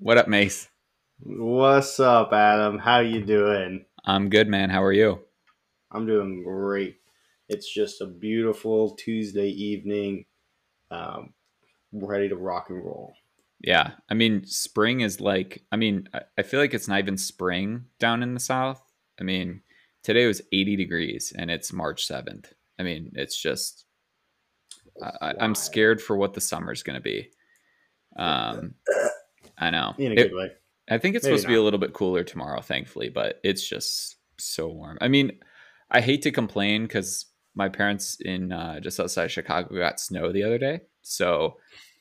[0.00, 0.68] What up, Mace?
[1.18, 2.78] What's up, Adam?
[2.78, 3.84] How you doing?
[4.04, 4.70] I'm good, man.
[4.70, 5.22] How are you?
[5.90, 6.98] I'm doing great.
[7.48, 10.26] It's just a beautiful Tuesday evening.
[10.90, 11.32] Um,
[11.92, 13.14] ready to rock and roll.
[13.60, 13.92] Yeah.
[14.08, 18.22] I mean, spring is like, I mean, I- feel like it's not even spring down
[18.22, 18.80] in the South.
[19.20, 19.62] I mean,
[20.04, 22.52] today was 80 degrees and it's March 7th.
[22.78, 23.84] I mean, it's just,
[25.02, 27.30] I, I'm scared for what the summer's going to be.
[28.16, 28.74] Um,
[29.58, 29.94] I know.
[29.98, 30.50] In a It- good way.
[30.90, 33.68] I think it's Maybe supposed to be a little bit cooler tomorrow, thankfully, but it's
[33.68, 34.96] just so warm.
[35.02, 35.38] I mean,
[35.90, 37.26] I hate to complain because
[37.58, 40.82] my parents in uh, just outside Chicago got snow the other day.
[41.02, 41.56] So,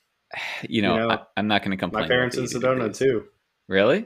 [0.70, 2.04] you know, know, I, I'm not going to complain.
[2.04, 3.00] My parents in Sedona degrees.
[3.00, 3.26] too.
[3.68, 4.06] Really?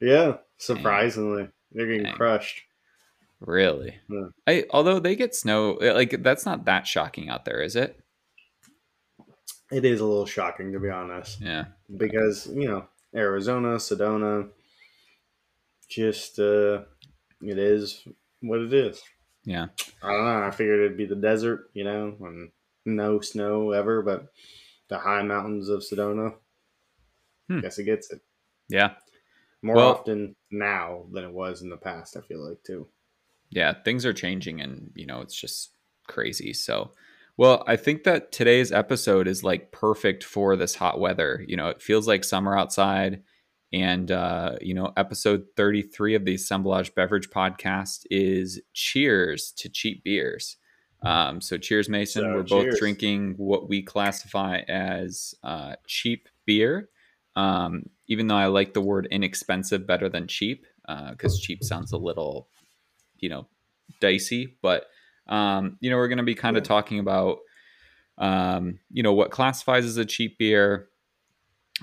[0.00, 2.14] Yeah, surprisingly, they're getting Dang.
[2.14, 2.62] crushed.
[3.40, 3.94] Really?
[4.10, 4.26] Yeah.
[4.46, 7.98] I although they get snow, eh, like that's not that shocking out there, is it?
[9.70, 11.66] It is a little shocking to be honest, Yeah.
[11.96, 14.48] because you know Arizona, Sedona,
[15.88, 16.82] just uh,
[17.40, 18.06] it is
[18.40, 19.00] what it is.
[19.44, 19.66] Yeah.
[20.02, 20.42] I don't know.
[20.42, 22.50] I figured it'd be the desert, you know, and
[22.84, 24.32] no snow ever, but
[24.88, 26.34] the high mountains of Sedona.
[27.48, 27.60] Hmm.
[27.60, 28.20] Guess it gets it
[28.68, 28.94] Yeah.
[29.62, 32.16] more Well- often now than it was in the past.
[32.16, 32.88] I feel like too.
[33.52, 35.72] yeah things are changing and you know it's just
[36.06, 36.92] crazy so
[37.36, 41.66] well i think that today's episode is like perfect for this hot weather you know
[41.68, 43.24] it feels like summer outside
[43.72, 50.02] and uh, you know episode 33 of the assemblage beverage podcast is cheers to cheap
[50.04, 50.56] beers
[51.02, 52.78] um, so cheers mason So, we're both cheers.
[52.78, 56.88] drinking what we classify as uh, cheap beer
[57.36, 60.66] um, even though i like the word inexpensive better than cheap
[61.12, 62.48] because cheap sounds a little
[63.18, 63.46] you know
[64.00, 64.86] dicey but
[65.28, 66.68] um you know we're going to be kind of Yeah.
[66.68, 67.38] talking about
[68.18, 70.88] um you know what classifies as a cheap beer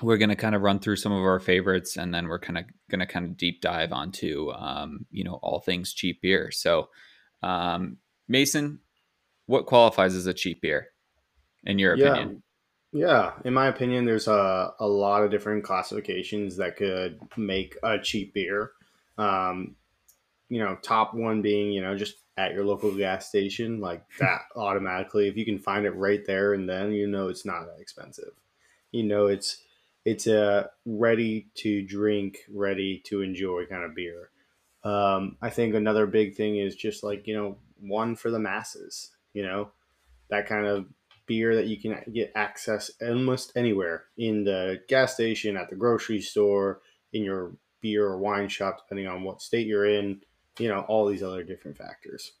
[0.02, 2.58] we're going to kind of run through some of our favorites and then we're kind
[2.58, 6.50] of going to kind of deep dive onto um you know all things cheap beer
[6.50, 6.88] so
[7.42, 7.98] um
[8.28, 8.80] mason
[9.46, 10.88] what qualifies as a cheap beer
[11.64, 11.94] in your Yeah.
[11.94, 12.42] opinion
[12.92, 17.98] Yeah, in my opinion, there's a, a lot of different classifications that could make a
[17.98, 18.72] cheap beer.
[19.18, 19.76] Um,
[20.48, 24.42] you know, top one being, you know, just at your local gas station, like that
[24.56, 25.28] automatically.
[25.28, 28.32] If you can find it right there and then, you know, it's not that expensive.
[28.92, 29.64] You know, it's
[30.08, 34.30] it's a ready to drink, ready to enjoy kind of beer.
[34.82, 39.10] Um, I think another big thing is just like you know, one for the masses.
[39.34, 39.70] You know,
[40.30, 40.86] that kind of
[41.26, 46.22] beer that you can get access almost anywhere in the gas station, at the grocery
[46.22, 46.80] store,
[47.12, 47.52] in your
[47.82, 50.22] beer or wine shop, depending on what state you're in.
[50.58, 52.32] You know, all these other different factors.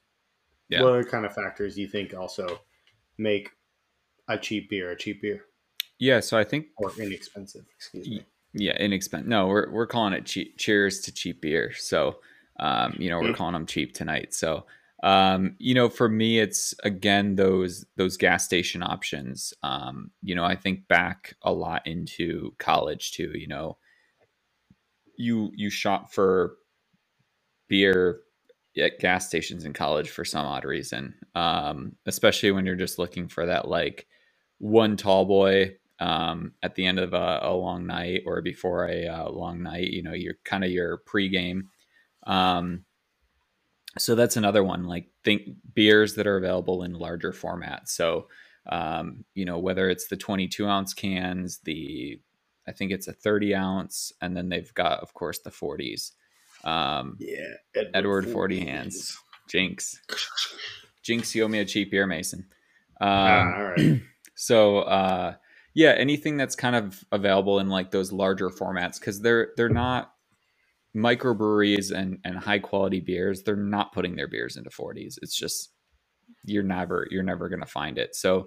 [0.70, 0.82] Yeah.
[0.82, 2.60] What other kind of factors do you think also
[3.18, 3.50] make
[4.26, 5.44] a cheap beer a cheap beer
[5.98, 7.64] yeah so i think or inexpensive?
[7.76, 8.24] Excuse me.
[8.54, 9.28] Yeah, inexpensive.
[9.28, 10.56] No, we're we're calling it cheap.
[10.58, 11.72] Cheers to cheap beer.
[11.74, 12.20] So,
[12.58, 13.36] um, you know, we're Mm.
[13.36, 14.32] calling them cheap tonight.
[14.32, 14.64] So,
[15.02, 19.52] um, you know, for me, it's again those those gas station options.
[19.62, 23.32] Um, you know, I think back a lot into college too.
[23.34, 23.76] You know,
[25.16, 26.56] you you shop for
[27.68, 28.20] beer
[28.78, 33.28] at gas stations in college for some odd reason, um, especially when you're just looking
[33.28, 34.06] for that like
[34.58, 39.06] one tall boy um, at the end of a, a long night or before a
[39.06, 39.88] uh, long night.
[39.88, 41.62] You know, you're kind of your pregame.
[42.26, 42.84] Um,
[43.96, 44.84] so that's another one.
[44.84, 45.42] Like think
[45.74, 47.88] beers that are available in larger formats.
[47.88, 48.28] So
[48.66, 52.20] um, you know whether it's the 22 ounce cans, the
[52.66, 56.12] I think it's a 30 ounce, and then they've got of course the 40s.
[56.64, 57.54] Um, Yeah,
[57.94, 59.18] Edward 40 hands.
[59.48, 60.00] Jinx.
[61.02, 62.46] Jinx, you owe me a cheap beer, Mason.
[63.00, 64.02] Um, Ah, all right.
[64.34, 65.34] so uh
[65.78, 70.12] yeah anything that's kind of available in like those larger formats because they're they're not
[70.96, 73.44] microbreweries and and high quality beers.
[73.44, 75.70] They're not putting their beers into 40s it's just
[76.44, 78.16] you're never you're never going to find it.
[78.16, 78.46] So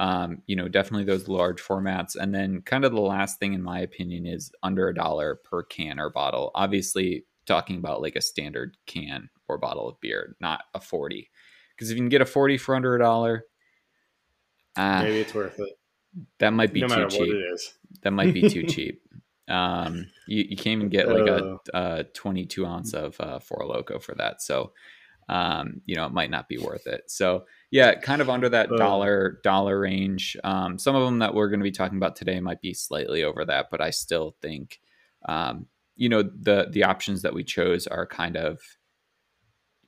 [0.00, 2.16] um you know definitely those large formats.
[2.16, 5.62] And then kind of the last thing in my opinion is under a dollar per
[5.62, 6.50] can or bottle.
[6.56, 11.30] Obviously talking about like a standard can or bottle of beer not a 40
[11.76, 13.44] because if you can get a 40 for under a dollar
[14.76, 15.78] uh, Maybe it's worth it.
[16.38, 17.20] That might be no too cheap.
[17.20, 17.74] what it is.
[18.02, 19.02] That might be too cheap.
[19.48, 21.96] Um, you, you can't even get like a, Uh.
[22.00, 24.40] a 22 ounce of uh, Four Loco for that.
[24.40, 24.72] So,
[25.28, 27.02] um, you know, it might not be worth it.
[27.08, 30.36] So yeah, kind of under that dollar dollar range.
[30.44, 33.24] Um, some of them that we're going to be talking about today might be slightly
[33.24, 34.80] over that, but I still think,
[35.28, 35.66] um,
[35.96, 38.60] you know, the the options that we chose are kind of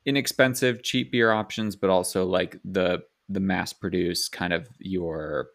[0.06, 5.48] inexpensive, cheap beer options, but also like the the mass produced kind of your,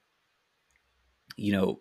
[1.40, 1.80] you know,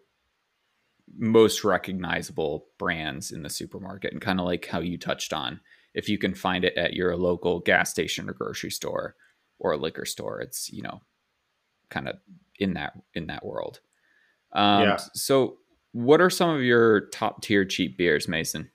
[1.16, 5.60] most recognizable brands in the supermarket and kind of like how you touched on
[5.94, 9.16] if you can find it at your local gas station or grocery store
[9.58, 11.00] or a liquor store it's you know
[11.90, 12.16] kind of
[12.58, 13.81] in that in that world.
[14.52, 14.96] Um, yeah.
[15.14, 15.58] so
[15.93, 18.70] what are some of your top tier cheap beers mason?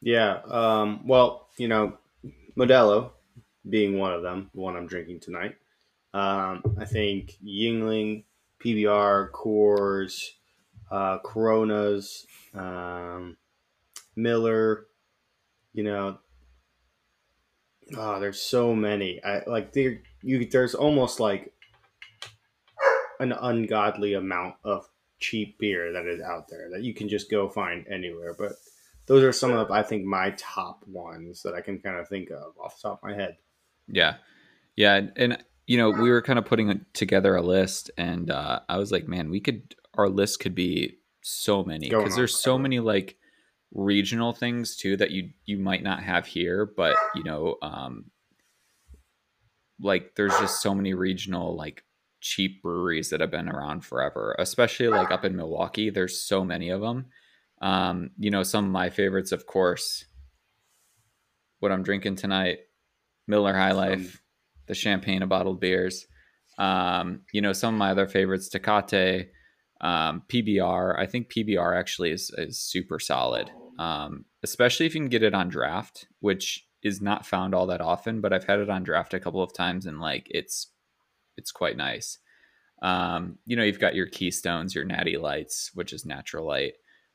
[0.00, 1.96] Yeah um, well you know
[2.58, 3.10] modelo
[3.68, 5.56] being one of them the one i'm drinking tonight.
[6.12, 8.24] Um, i think Yuengling
[8.64, 10.30] pbr coors
[10.90, 13.36] uh, Coronas, um,
[14.16, 14.86] Miller.
[15.72, 16.18] You know,
[17.96, 19.22] oh, there's so many.
[19.24, 20.02] I like there.
[20.22, 21.52] You there's almost like
[23.20, 24.88] an ungodly amount of
[25.20, 28.34] cheap beer that is out there that you can just go find anywhere.
[28.36, 28.54] But
[29.06, 32.30] those are some of I think my top ones that I can kind of think
[32.30, 33.36] of off the top of my head.
[33.86, 34.16] Yeah,
[34.74, 35.38] yeah, and
[35.70, 39.06] you know we were kind of putting together a list, and uh, I was like,
[39.06, 43.16] man, we could our list could be so many because there's so many like
[43.72, 48.06] regional things too that you you might not have here but you know um
[49.80, 51.84] like there's just so many regional like
[52.20, 56.70] cheap breweries that have been around forever especially like up in milwaukee there's so many
[56.70, 57.06] of them
[57.62, 60.04] um you know some of my favorites of course
[61.60, 62.58] what i'm drinking tonight
[63.28, 64.19] miller high life
[64.70, 66.06] the champagne of bottled beers
[66.58, 69.28] um you know some of my other favorites tecate
[69.80, 75.08] um, PBR, I think PBR actually is, is super solid, um, especially if you can
[75.08, 78.20] get it on draft, which is not found all that often.
[78.20, 80.70] But I've had it on draft a couple of times, and like it's
[81.36, 82.18] it's quite nice.
[82.82, 86.74] Um, you know, you've got your Keystones, your Natty Lights, which is natural light.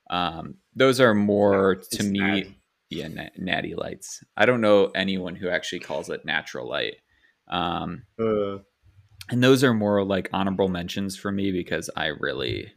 [0.10, 2.60] Um, those are more to me, natty.
[2.90, 4.24] yeah, na- Natty Lights.
[4.36, 6.96] I don't know anyone who actually calls it natural light.
[7.48, 8.58] Um, uh
[9.30, 12.72] and those are more like honorable mentions for me because I really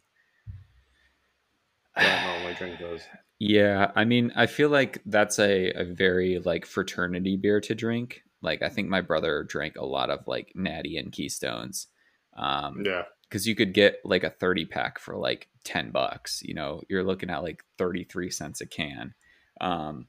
[1.97, 3.03] yeah, drink those.
[3.39, 8.23] Yeah, I mean, I feel like that's a, a very like fraternity beer to drink.
[8.43, 11.89] Like, I think my brother drank a lot of like Natty and Keystones.
[12.37, 16.41] Um, yeah, because you could get like a thirty pack for like ten bucks.
[16.43, 19.15] You know, you're looking at like thirty three cents a can.
[19.61, 20.07] Um,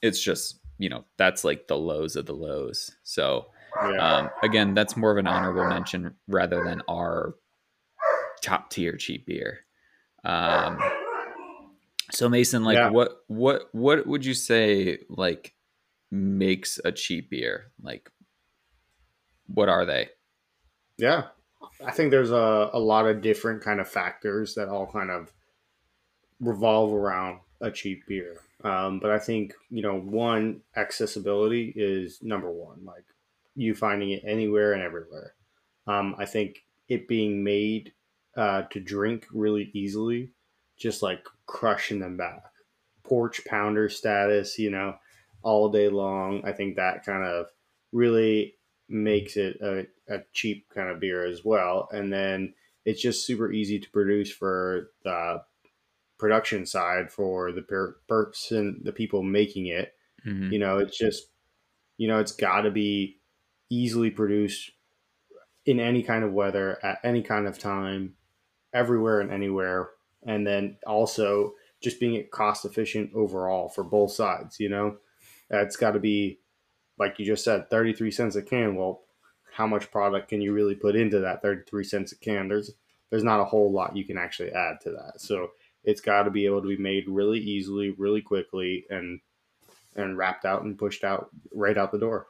[0.00, 2.90] it's just you know that's like the lows of the lows.
[3.04, 3.46] So
[3.76, 4.16] yeah.
[4.16, 7.34] Um, again, that's more of an honorable mention rather than our
[8.42, 9.60] top tier cheap beer.
[10.24, 10.78] Um,
[12.10, 12.90] so Mason, like, yeah.
[12.90, 15.54] what what what would you say like
[16.10, 17.72] makes a cheap beer?
[17.80, 18.10] Like,
[19.46, 20.10] what are they?
[20.98, 21.28] Yeah,
[21.84, 25.32] I think there's a, a lot of different kind of factors that all kind of
[26.40, 28.36] revolve around a cheap beer.
[28.64, 32.84] Um, but I think you know one accessibility is number one.
[32.84, 33.04] Like
[33.54, 35.34] you finding it anywhere and everywhere.
[35.86, 37.92] Um, I think it being made
[38.36, 40.30] uh, to drink really easily,
[40.78, 42.44] just like crushing them back.
[43.04, 44.94] Porch pounder status, you know,
[45.42, 46.42] all day long.
[46.44, 47.46] I think that kind of
[47.92, 48.54] really
[48.88, 51.88] makes it a, a cheap kind of beer as well.
[51.92, 52.54] And then
[52.84, 55.42] it's just super easy to produce for the
[56.22, 59.92] production side for the per- person, the people making it.
[60.24, 60.52] Mm-hmm.
[60.52, 61.24] You know, it's just,
[61.98, 63.18] you know, it's got to be
[63.70, 64.70] easily produced
[65.66, 68.14] in any kind of weather at any kind of time,
[68.72, 69.90] everywhere and anywhere.
[70.24, 74.98] And then also just being cost efficient overall for both sides, you know,
[75.50, 76.38] it's got to be,
[77.00, 78.76] like you just said, 33 cents a can.
[78.76, 79.00] Well,
[79.52, 82.46] how much product can you really put into that 33 cents a can?
[82.46, 82.70] There's,
[83.10, 85.20] there's not a whole lot you can actually add to that.
[85.20, 85.48] So
[85.84, 89.20] it's got to be able to be made really easily, really quickly, and
[89.94, 92.28] and wrapped out and pushed out right out the door.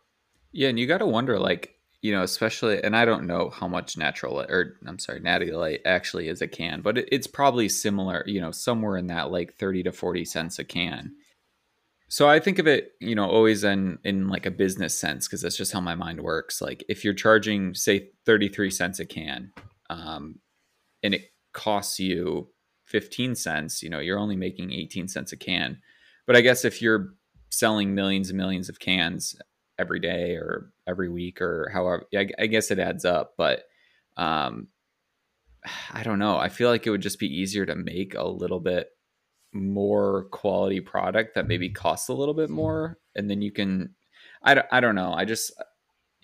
[0.52, 3.68] Yeah, and you got to wonder, like, you know, especially, and I don't know how
[3.68, 7.68] much natural or I'm sorry, natty light actually is a can, but it, it's probably
[7.68, 11.12] similar, you know, somewhere in that like 30 to 40 cents a can.
[12.08, 15.40] So I think of it, you know, always in in like a business sense because
[15.40, 16.60] that's just how my mind works.
[16.60, 19.52] Like if you're charging, say, 33 cents a can,
[19.88, 20.40] um,
[21.02, 22.48] and it costs you
[22.92, 25.78] 15 cents, you know, you're only making 18 cents a can.
[26.26, 27.14] But I guess if you're
[27.50, 29.34] selling millions and millions of cans
[29.78, 33.64] every day or every week or however I, I guess it adds up but
[34.16, 34.68] um
[35.92, 38.60] i don't know i feel like it would just be easier to make a little
[38.60, 38.88] bit
[39.52, 43.94] more quality product that maybe costs a little bit more and then you can
[44.42, 45.12] I don't, I don't know.
[45.12, 45.52] I just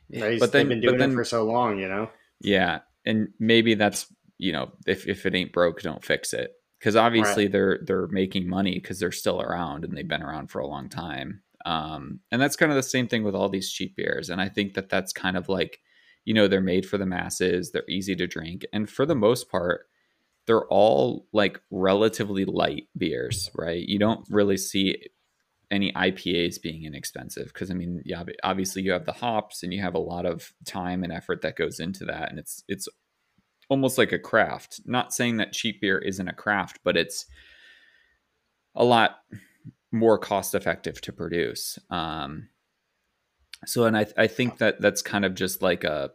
[0.09, 2.11] yeah, but then been doing then, it for so long, you know.
[2.41, 6.53] Yeah, and maybe that's you know if if it ain't broke, don't fix it.
[6.79, 7.53] Because obviously right.
[7.53, 10.89] they're they're making money because they're still around and they've been around for a long
[10.89, 11.43] time.
[11.65, 14.31] Um, and that's kind of the same thing with all these cheap beers.
[14.31, 15.81] And I think that that's kind of like,
[16.25, 17.73] you know, they're made for the masses.
[17.73, 19.87] They're easy to drink, and for the most part,
[20.47, 23.87] they're all like relatively light beers, right?
[23.87, 24.97] You don't really see
[25.71, 29.83] any IPAs being inexpensive because I mean, yeah, obviously you have the hops and you
[29.83, 32.89] have a lot of time and effort that goes into that, and it's it's
[33.69, 34.81] almost like a craft.
[34.87, 37.27] Not saying that cheap beer isn't a craft, but it's
[38.75, 39.19] a lot
[39.93, 41.79] more cost effective to produce.
[41.91, 42.49] Um,
[43.67, 46.11] so, and I I think that that's kind of just like a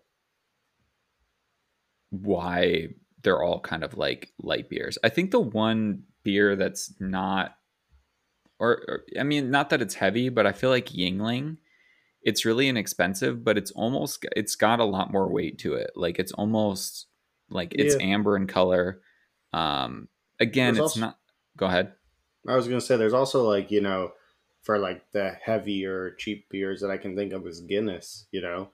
[2.10, 2.90] why
[3.24, 4.98] they're all kind of like light beers.
[5.04, 7.56] I think the one beer that's not,
[8.60, 11.58] or, or I mean, not that it's heavy, but I feel like Yuengling.
[12.22, 15.92] It's really inexpensive, but it's almost it's got a lot more weight to it.
[15.96, 17.08] Like it's almost
[17.54, 18.06] like it's yeah.
[18.06, 19.02] amber in color.
[19.54, 20.08] Um,
[20.40, 21.18] again, there's it's also, not.
[21.58, 21.94] Go ahead.
[22.48, 24.12] I was gonna say there's also like you know
[24.64, 28.28] for like the heavier cheap beers that I can think of is Guinness.
[28.32, 28.70] You know,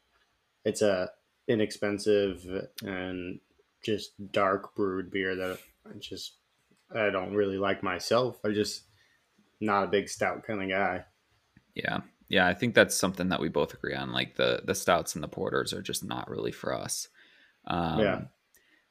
[0.65, 1.12] it's a
[1.48, 2.45] inexpensive
[2.83, 3.39] and
[3.83, 6.36] just dark brewed beer that I just
[6.95, 8.39] I don't really like myself.
[8.45, 8.83] I just
[9.59, 11.05] not a big stout kind of guy.
[11.75, 12.00] Yeah.
[12.29, 14.12] Yeah, I think that's something that we both agree on.
[14.12, 17.07] Like the the stouts and the porters are just not really for us.
[17.65, 18.21] Um, yeah,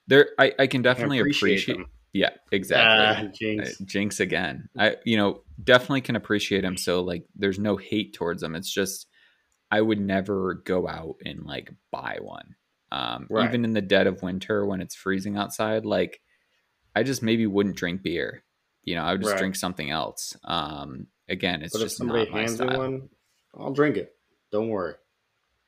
[0.08, 3.78] there I, I can definitely appreciate, appreciate yeah exactly uh, jinx.
[3.78, 6.76] jinx again I you know definitely can appreciate them.
[6.76, 8.54] So like there's no hate towards them.
[8.54, 9.06] It's just
[9.70, 12.54] I would never go out and like buy one.
[12.90, 13.48] Um, right.
[13.48, 16.20] Even in the dead of winter when it's freezing outside, like
[16.94, 18.44] I just maybe wouldn't drink beer.
[18.84, 19.38] You know, I would just right.
[19.38, 20.36] drink something else.
[20.44, 23.08] Um, again, it's but just if somebody hands me one,
[23.58, 24.14] I'll drink it.
[24.50, 24.94] Don't worry.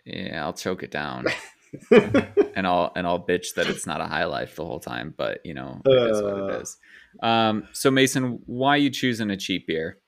[0.07, 1.27] Yeah, I'll choke it down.
[1.91, 5.41] and I'll and I'll bitch that it's not a high life the whole time, but
[5.45, 6.67] you know, it uh, is what it
[7.23, 7.27] uh.
[7.27, 9.99] Um, so Mason, why you choosing a cheap beer?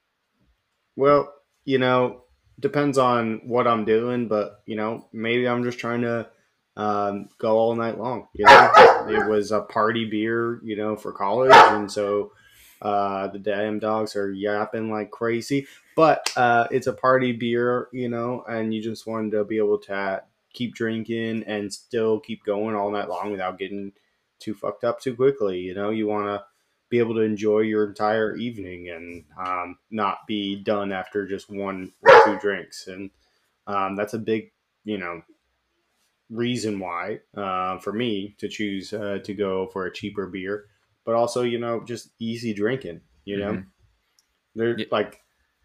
[0.97, 1.33] Well,
[1.65, 2.25] you know,
[2.59, 6.29] depends on what I'm doing, but you know, maybe I'm just trying to
[6.77, 8.29] um, go all night long.
[8.35, 8.71] You know,
[9.09, 12.33] it was a party beer, you know, for college, and so
[12.81, 15.67] uh, the damn dogs are yapping like crazy.
[15.95, 19.79] But uh, it's a party beer, you know, and you just wanted to be able
[19.81, 20.23] to
[20.53, 23.93] keep drinking and still keep going all night long without getting
[24.39, 25.61] too fucked up too quickly.
[25.61, 26.45] You know, you want to
[26.89, 31.93] be able to enjoy your entire evening and um, not be done after just one
[32.03, 32.87] or two drinks.
[32.87, 33.11] And
[33.67, 34.53] um, that's a big,
[34.85, 35.23] you know,
[36.33, 40.67] reason why uh, for me to choose uh, to go for a cheaper beer,
[41.05, 43.01] but also you know just easy drinking.
[43.25, 43.69] You know, mm-hmm.
[44.57, 44.87] they're yeah.
[44.91, 45.21] like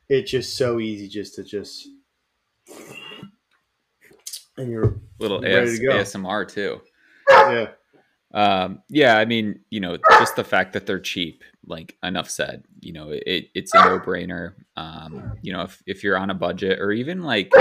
[0.09, 1.87] it's just so easy just to just
[4.57, 6.81] and you're little AS, to ASMR too.
[7.29, 7.69] Yeah.
[8.33, 12.65] Um, yeah, I mean, you know, just the fact that they're cheap, like enough said,
[12.81, 14.53] you know, it, it's a no brainer.
[14.75, 17.51] Um, you know, if, if you're on a budget or even like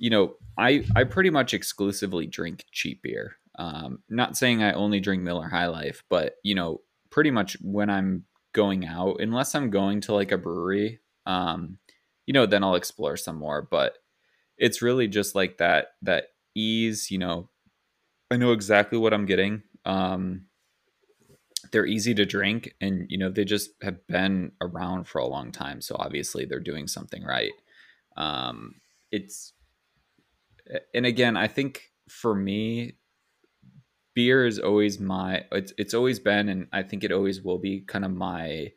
[0.00, 3.36] you know, I I pretty much exclusively drink cheap beer.
[3.58, 7.90] Um, not saying I only drink Miller High Life, but you know, pretty much when
[7.90, 11.78] I'm going out, unless I'm going to like a brewery, um,
[12.26, 13.60] you know, then I'll explore some more.
[13.70, 13.98] But
[14.60, 17.10] it's really just like that that ease.
[17.10, 17.48] You know,
[18.30, 19.62] I know exactly what I'm getting.
[19.84, 20.46] Um,
[21.72, 25.50] they're easy to drink, and you know, they just have been around for a long
[25.50, 25.80] time.
[25.80, 27.52] So obviously, they're doing something right.
[28.16, 28.76] Um,
[29.10, 29.54] it's
[30.94, 32.94] and again, I think for me,
[34.14, 37.80] beer is always my it's it's always been and I think it always will be
[37.80, 38.72] kind of my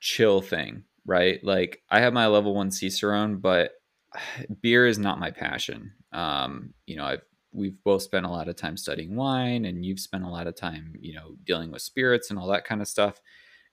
[0.00, 1.42] chill thing, right?
[1.42, 3.72] Like I have my level 1 Cicerone, but
[4.62, 5.92] beer is not my passion.
[6.12, 10.00] Um, you know, I've we've both spent a lot of time studying wine and you've
[10.00, 12.88] spent a lot of time, you know, dealing with spirits and all that kind of
[12.88, 13.20] stuff.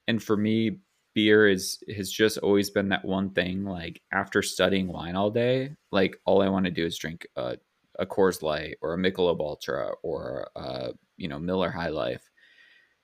[0.06, 0.78] And for me,
[1.14, 5.70] beer is has just always been that one thing like after studying wine all day
[5.90, 7.56] like all i want to do is drink a,
[7.98, 12.30] a Coors Light or a Michelob Ultra or a, you know Miller High Life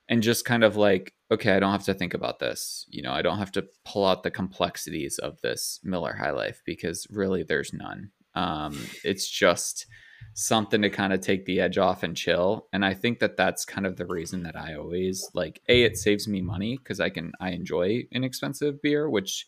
[0.09, 3.13] and just kind of like okay I don't have to think about this you know
[3.13, 7.43] I don't have to pull out the complexities of this Miller High Life because really
[7.43, 9.87] there's none um, it's just
[10.35, 12.69] something to kind of take the edge off and chill.
[12.73, 15.97] And I think that that's kind of the reason that I always like a it
[15.97, 19.47] saves me money because I can I enjoy inexpensive beer, which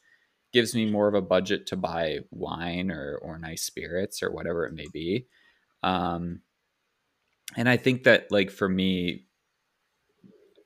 [0.53, 4.67] gives me more of a budget to buy wine or or nice spirits or whatever
[4.67, 5.27] it may be.
[5.83, 6.41] Um,
[7.57, 9.27] and I think that like for me,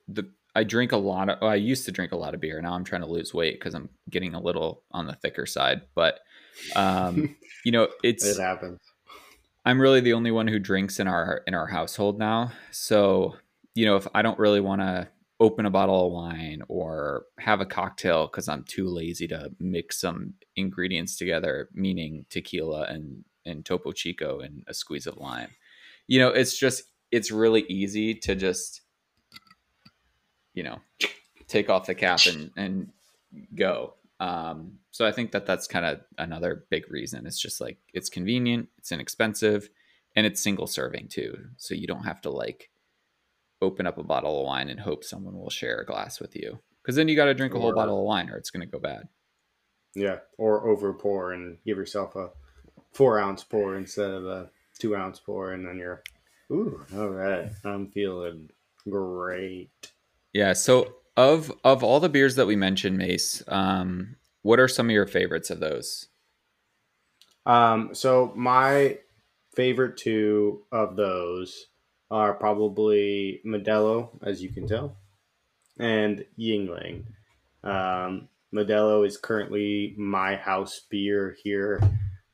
[0.09, 1.39] the I drink a lot of.
[1.41, 2.61] Well, I used to drink a lot of beer.
[2.61, 5.83] Now I'm trying to lose weight because I'm getting a little on the thicker side.
[5.95, 6.21] But
[6.77, 8.81] um, you know, it's it happens.
[9.65, 12.53] I'm really the only one who drinks in our in our household now.
[12.71, 13.37] So
[13.75, 15.09] you know, if I don't really want to
[15.41, 20.01] open a bottle of wine or have a cocktail because I'm too lazy to mix
[20.01, 25.51] some ingredients together, meaning tequila and and Topo Chico and a squeeze of lime.
[26.07, 28.83] You know, it's just it's really easy to just
[30.55, 30.81] you know
[31.47, 32.89] take off the cap and and
[33.55, 33.95] go.
[34.21, 37.27] Um, so I think that that's kind of another big reason.
[37.27, 39.69] It's just like it's convenient, it's inexpensive,
[40.17, 41.37] and it's single serving too.
[41.57, 42.71] So you don't have to like
[43.61, 46.61] open up a bottle of wine and hope someone will share a glass with you.
[46.83, 48.71] Because then you got to drink a whole bottle of wine or it's going to
[48.71, 49.09] go bad.
[49.95, 52.31] Yeah, or over pour and give yourself a
[52.93, 56.03] four ounce pour instead of a two ounce pour, and then you're,
[56.51, 58.51] ooh, all right, I'm feeling
[58.89, 59.71] great.
[60.35, 60.53] Yeah.
[60.53, 64.93] So of of all the beers that we mentioned, Mace, um, what are some of
[64.93, 66.09] your favorites of those?
[67.47, 68.99] Um, so my
[69.55, 71.67] favorite two of those
[72.11, 74.97] are probably Modelo, as you can tell,
[75.79, 77.05] and Yuengling.
[77.63, 81.81] Um, Modelo is currently my house beer here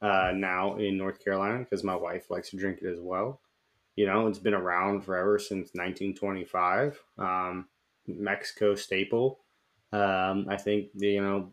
[0.03, 3.41] uh, now in North Carolina because my wife likes to drink it as well.
[3.97, 6.99] You know, it's been around forever since 1925.
[7.19, 7.67] Um,
[8.07, 9.41] Mexico staple.
[9.93, 11.53] Um, I think you know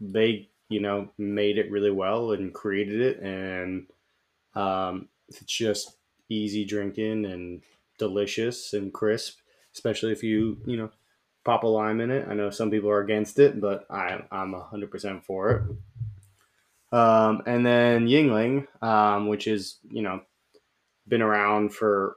[0.00, 3.86] they you know made it really well and created it, and
[4.54, 5.96] um, it's just
[6.28, 7.62] easy drinking and
[7.98, 9.38] delicious and crisp,
[9.72, 10.90] especially if you you know
[11.44, 12.26] pop a lime in it.
[12.28, 15.62] I know some people are against it, but I I'm hundred percent for it.
[16.96, 20.20] Um, and then Yuengling, um, which is you know
[21.06, 22.16] been around for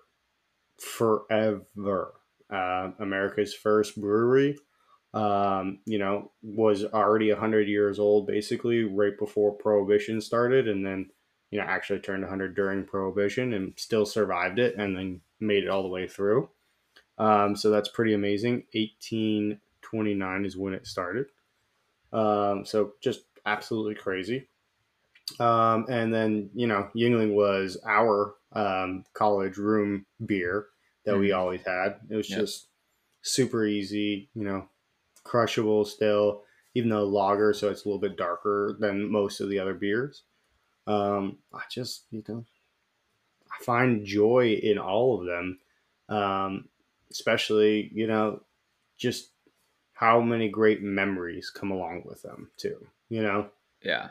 [0.79, 2.13] forever
[2.49, 4.57] uh, America's first brewery.
[5.13, 11.09] Um, you know, was already 100 years old basically right before Prohibition started, and then,
[11.49, 15.69] you know, actually turned 100 during Prohibition and still survived it and then made it
[15.69, 16.49] all the way through.
[17.17, 18.65] Um, so that's pretty amazing.
[18.73, 21.27] 1829 is when it started.
[22.13, 24.47] Um, so just absolutely crazy.
[25.39, 30.67] Um, and then, you know, Yuengling was our um, college room beer
[31.07, 31.21] that mm.
[31.21, 31.95] we always had.
[32.09, 32.41] It was yep.
[32.41, 32.67] just
[33.21, 34.67] super easy, you know,
[35.23, 36.43] crushable still,
[36.75, 40.23] even though lager, so it's a little bit darker than most of the other beers.
[40.85, 42.45] Um, I just, you know,
[43.49, 45.59] I find joy in all of them,
[46.09, 46.69] um,
[47.09, 48.41] especially, you know,
[48.97, 49.29] just
[49.93, 53.49] how many great memories come along with them too, you know?
[53.81, 54.09] Yeah.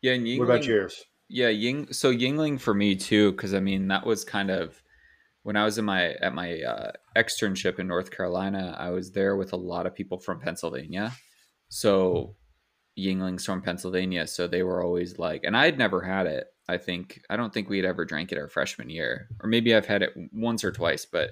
[0.00, 0.12] Yeah.
[0.14, 1.04] And Yuengling, what about yours?
[1.28, 1.48] Yeah.
[1.48, 4.82] Ying, so Yuengling for me too, because I mean, that was kind of,
[5.42, 9.36] when I was in my at my uh, externship in North Carolina, I was there
[9.36, 11.12] with a lot of people from Pennsylvania.
[11.68, 12.36] So
[12.98, 16.46] Yuenglings from Pennsylvania, so they were always like, and I had never had it.
[16.68, 19.74] I think I don't think we had ever drank it our freshman year, or maybe
[19.74, 21.04] I've had it once or twice.
[21.06, 21.30] But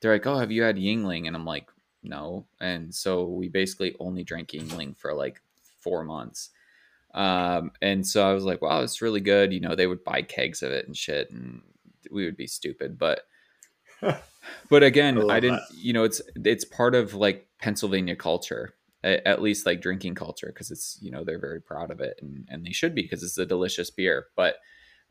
[0.00, 1.68] they're like, "Oh, have you had Yuengling?" And I'm like,
[2.02, 5.42] "No." And so we basically only drank Yuengling for like
[5.80, 6.50] four months.
[7.14, 10.22] Um, and so I was like, "Wow, it's really good." You know, they would buy
[10.22, 11.62] kegs of it and shit, and
[12.12, 13.22] we would be stupid, but
[14.70, 15.56] but again, I, I didn't.
[15.56, 15.76] That.
[15.76, 20.48] You know, it's it's part of like Pennsylvania culture, at, at least like drinking culture,
[20.48, 23.22] because it's you know they're very proud of it, and and they should be because
[23.22, 24.26] it's a delicious beer.
[24.36, 24.56] But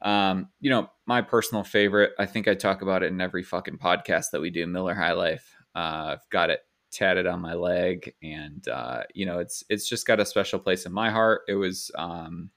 [0.02, 3.78] um, you know, my personal favorite, I think I talk about it in every fucking
[3.78, 4.68] podcast that we do.
[4.68, 5.56] Miller High Life.
[5.76, 10.08] Uh, I've got it tatted on my leg, and uh, you know, it's it's just
[10.08, 11.42] got a special place in my heart.
[11.48, 12.52] It was um,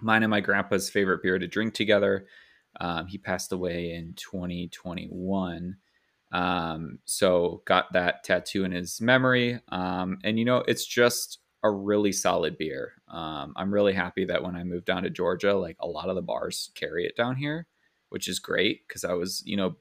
[0.00, 2.26] mine and my grandpa's favorite beer to drink together.
[2.80, 5.76] Um, he passed away in 2021.
[6.32, 9.60] Um, so got that tattoo in his memory.
[9.68, 12.94] Um, and you know, it's just a really solid beer.
[13.08, 16.14] Um, I'm really happy that when I moved down to Georgia, like a lot of
[16.14, 17.66] the bars carry it down here,
[18.08, 19.76] which is great because I was, you know,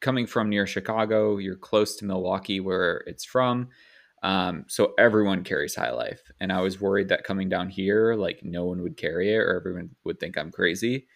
[0.00, 3.68] coming from near Chicago, you're close to Milwaukee where it's from.
[4.22, 6.20] Um, so everyone carries High Life.
[6.40, 9.56] And I was worried that coming down here, like no one would carry it or
[9.56, 11.06] everyone would think I'm crazy.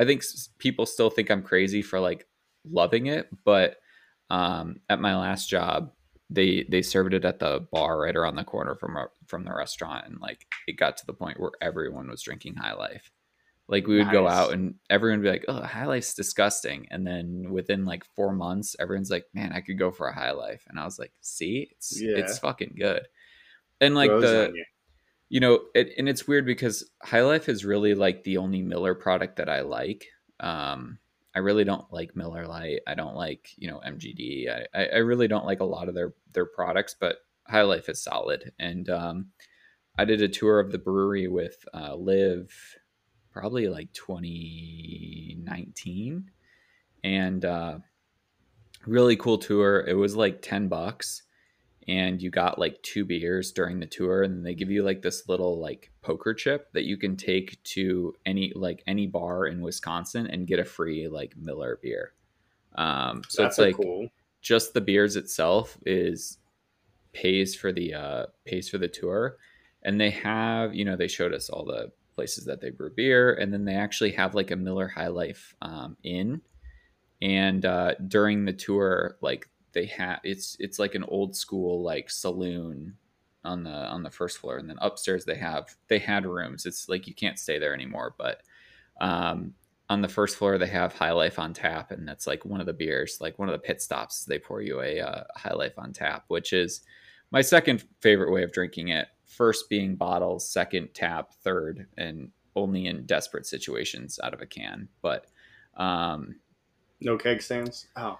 [0.00, 0.24] I think
[0.58, 2.26] people still think I'm crazy for like
[2.64, 3.76] loving it, but
[4.30, 5.92] um, at my last job,
[6.30, 10.06] they they served it at the bar right around the corner from from the restaurant,
[10.06, 13.12] and like it got to the point where everyone was drinking High Life.
[13.68, 14.12] Like we would nice.
[14.12, 18.04] go out and everyone would be like, "Oh, High Life's disgusting," and then within like
[18.16, 20.98] four months, everyone's like, "Man, I could go for a High Life," and I was
[20.98, 22.16] like, "See, it's yeah.
[22.16, 23.06] it's fucking good."
[23.80, 24.54] And like the
[25.30, 28.96] you know, it, and it's weird because High Life is really like the only Miller
[28.96, 30.08] product that I like.
[30.40, 30.98] Um,
[31.34, 32.80] I really don't like Miller Lite.
[32.86, 34.66] I don't like you know MGD.
[34.74, 38.02] I, I really don't like a lot of their their products, but High Life is
[38.02, 38.50] solid.
[38.58, 39.28] And um,
[39.96, 42.52] I did a tour of the brewery with uh, Liv,
[43.30, 46.28] probably like 2019,
[47.04, 47.78] and uh,
[48.84, 49.84] really cool tour.
[49.86, 51.22] It was like ten bucks,
[51.90, 55.28] and you got like two beers during the tour and they give you like this
[55.28, 60.28] little like poker chip that you can take to any like any bar in Wisconsin
[60.28, 62.12] and get a free like Miller beer.
[62.76, 64.06] Um, so That's it's like cool.
[64.40, 66.38] just the beers itself is
[67.12, 69.38] pays for the uh, pays for the tour,
[69.82, 73.34] and they have you know they showed us all the places that they brew beer,
[73.34, 76.40] and then they actually have like a Miller High Life um, in,
[77.20, 82.10] and uh, during the tour like they have it's it's like an old school like
[82.10, 82.96] saloon
[83.44, 86.66] on the on the first floor and then upstairs they have they had rooms.
[86.66, 88.42] It's like you can't stay there anymore but
[89.00, 89.54] um
[89.88, 92.66] on the first floor they have high life on tap and that's like one of
[92.66, 94.24] the beers like one of the pit stops.
[94.24, 96.82] They pour you a uh, high life on tap which is
[97.30, 99.08] my second favorite way of drinking it.
[99.26, 104.88] First being bottles second tap third and only in desperate situations out of a can.
[105.00, 105.26] But
[105.76, 106.36] um
[107.00, 107.86] no keg stands?
[107.96, 108.18] Oh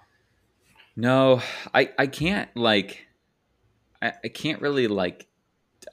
[0.95, 1.41] no,
[1.73, 3.07] I I can't like
[4.01, 5.27] I, I can't really like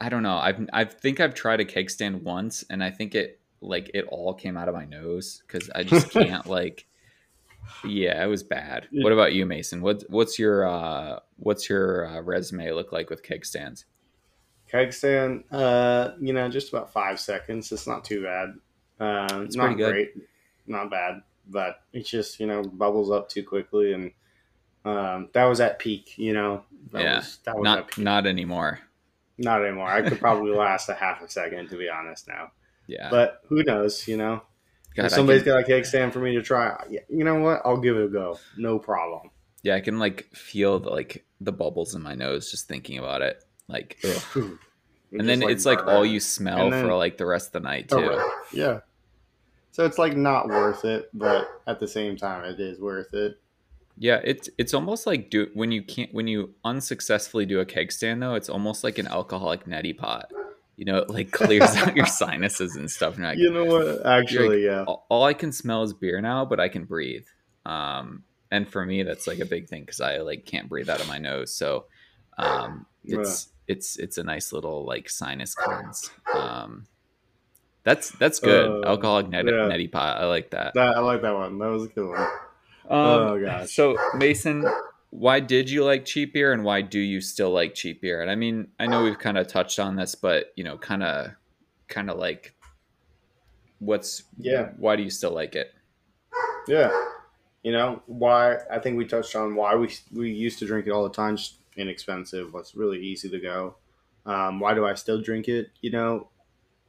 [0.00, 0.36] I don't know.
[0.36, 4.06] I've I think I've tried a keg stand once and I think it like it
[4.08, 6.86] all came out of my nose cuz I just can't like
[7.84, 8.88] yeah, it was bad.
[8.92, 9.82] What about you, Mason?
[9.82, 13.84] What what's your uh what's your uh, resume look like with keg stands?
[14.68, 17.72] Keg stand, uh, you know, just about five seconds.
[17.72, 18.54] It's not too bad.
[19.00, 20.10] Uh, it's not great,
[20.66, 24.12] not bad, but it's just you know bubbles up too quickly and
[24.84, 26.64] um, that was at peak, you know.
[26.92, 28.80] That yeah, was, that was not not anymore.
[29.36, 29.88] Not anymore.
[29.88, 32.28] I could probably last a half a second, to be honest.
[32.28, 32.52] Now,
[32.86, 33.08] yeah.
[33.10, 34.08] But who knows?
[34.08, 34.42] You know,
[34.96, 35.52] God, if somebody's can...
[35.52, 37.62] got a keg stand for me to try, you know what?
[37.64, 38.38] I'll give it a go.
[38.56, 39.30] No problem.
[39.62, 43.22] Yeah, I can like feel the, like the bubbles in my nose just thinking about
[43.22, 43.44] it.
[43.68, 43.98] Like,
[45.12, 47.60] and then like it's like all you smell then, for like the rest of the
[47.60, 47.96] night too.
[47.98, 48.80] Oh, yeah.
[49.72, 53.38] So it's like not worth it, but at the same time, it is worth it.
[54.00, 57.90] Yeah, it's it's almost like do when you can't when you unsuccessfully do a keg
[57.90, 60.30] stand though, it's almost like an alcoholic neti pot.
[60.76, 63.16] You know, it like clears out your sinuses and stuff.
[63.16, 64.06] And like, you know what?
[64.06, 64.84] Actually, like, yeah.
[64.84, 67.26] All, all, I can smell is beer now, but I can breathe.
[67.66, 71.00] Um, and for me, that's like a big thing because I like can't breathe out
[71.00, 71.52] of my nose.
[71.52, 71.86] So,
[72.38, 73.74] um, it's yeah.
[73.74, 76.08] it's it's a nice little like sinus cleanse.
[76.32, 76.86] Um,
[77.82, 78.84] that's that's good.
[78.84, 79.76] Uh, alcoholic neti, yeah.
[79.76, 80.18] neti pot.
[80.18, 80.74] I like that.
[80.74, 80.96] that.
[80.96, 81.58] I like that one.
[81.58, 82.28] That was a good one.
[82.88, 83.74] Um, oh gosh.
[83.74, 84.64] So Mason,
[85.10, 88.22] why did you like cheap beer, and why do you still like cheap beer?
[88.22, 91.02] And I mean, I know we've kind of touched on this, but you know, kind
[91.02, 91.32] of,
[91.88, 92.54] kind of like,
[93.78, 94.70] what's yeah?
[94.78, 95.72] Why do you still like it?
[96.66, 96.90] Yeah,
[97.62, 98.58] you know why?
[98.70, 101.36] I think we touched on why we we used to drink it all the time.
[101.36, 102.52] Just inexpensive.
[102.52, 103.76] Was really easy to go.
[104.26, 105.70] Um, why do I still drink it?
[105.80, 106.28] You know,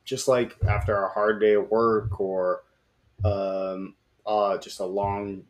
[0.04, 2.64] just like after a hard day at work or
[3.24, 5.44] um, uh, just a long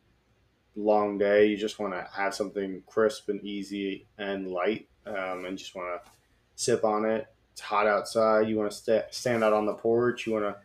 [0.80, 5.58] long day, you just want to have something crisp and easy and light, um, and
[5.58, 6.10] just want to
[6.56, 7.26] sip on it.
[7.52, 8.48] It's hot outside.
[8.48, 10.26] You want to st- stand out on the porch.
[10.26, 10.56] You want to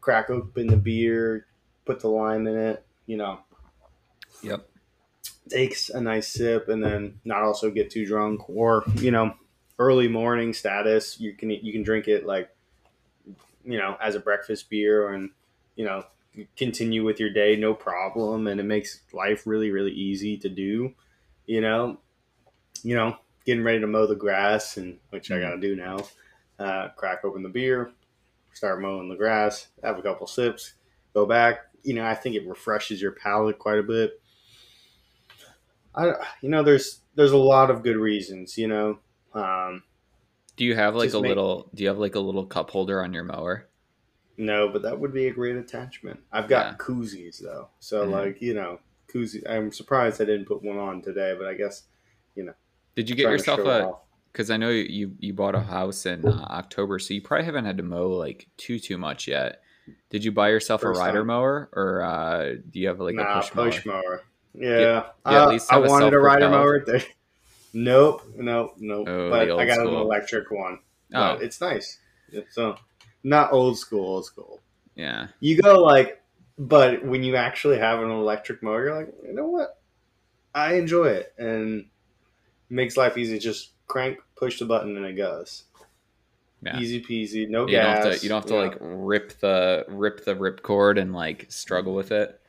[0.00, 1.46] crack open the beer,
[1.84, 2.84] put the lime in it.
[3.06, 3.40] You know.
[4.42, 4.68] Yep.
[5.48, 9.34] Takes a nice sip, and then not also get too drunk, or you know,
[9.78, 11.18] early morning status.
[11.20, 12.48] You can you can drink it like,
[13.64, 15.30] you know, as a breakfast beer, and
[15.76, 16.04] you know,
[16.56, 20.94] continue with your day no problem and it makes life really really easy to do
[21.46, 21.98] you know?
[22.82, 25.98] You know getting ready to mow the grass and which i gotta do now
[26.58, 27.90] uh, crack open the beer
[28.52, 30.74] start mowing the grass have a couple sips
[31.14, 31.66] go back.
[31.82, 34.20] You know i think it refreshes your palate quite a bit.
[35.94, 38.98] I you know there's there's a lot of good reasons you know?
[39.34, 39.82] Um,
[40.56, 43.02] do you have like a make, little do you have like a little cup holder
[43.02, 43.68] on your mower
[44.36, 46.20] no, but that would be a great attachment.
[46.32, 46.76] I've got yeah.
[46.78, 48.12] koozies though, so mm-hmm.
[48.12, 48.80] like you know,
[49.12, 49.48] koozie.
[49.48, 51.84] I'm surprised I didn't put one on today, but I guess
[52.34, 52.54] you know.
[52.94, 53.92] Did you get yourself a?
[54.32, 57.66] Because I know you you bought a house in uh, October, so you probably haven't
[57.66, 59.60] had to mow like too too much yet.
[60.10, 61.26] Did you buy yourself First a rider time.
[61.26, 64.02] mower, or uh, do you have like nah, a push, push mower?
[64.02, 64.22] mower.
[64.54, 65.04] Yeah, yeah.
[65.24, 66.84] Uh, I wanted a rider mower.
[67.74, 69.08] nope, nope, nope.
[69.08, 69.88] Oh, but I got school.
[69.88, 70.78] an electric one.
[71.14, 71.98] Oh, it's nice.
[72.50, 72.76] So
[73.24, 74.60] not old school, old school.
[74.94, 75.28] Yeah.
[75.40, 76.22] You go like,
[76.58, 79.78] but when you actually have an electric mower, you're like, you know what?
[80.54, 81.86] I enjoy it and it
[82.68, 83.38] makes life easy.
[83.38, 85.64] Just crank, push the button, and it goes.
[86.62, 86.78] Yeah.
[86.78, 88.04] Easy peasy, no you gas.
[88.04, 91.46] Don't to, you don't have to, like rip the rip the rip cord and like
[91.50, 92.40] struggle with it.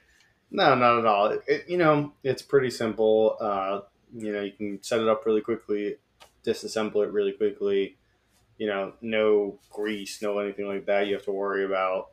[0.52, 1.28] No, not at all.
[1.28, 3.38] It, it, you know, it's pretty simple.
[3.40, 3.82] Uh,
[4.16, 5.96] you know, you can set it up really quickly,
[6.46, 7.98] disassemble it really quickly.
[8.58, 12.12] You know, no grease, no anything like that you have to worry about.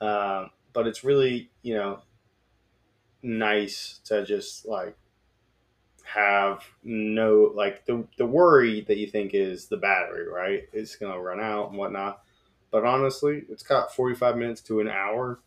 [0.00, 2.00] Um, but it's really, you know,
[3.22, 4.96] nice to just like
[6.04, 10.68] have no like the the worry that you think is the battery, right?
[10.72, 12.22] It's gonna run out and whatnot.
[12.70, 15.40] But honestly, it's got forty five minutes to an hour,